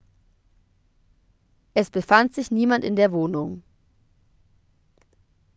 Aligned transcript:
es 1.75 1.91
befand 1.91 2.33
sich 2.33 2.49
niemand 2.49 2.83
in 2.83 2.95
der 2.95 3.11
wohnung 3.11 3.61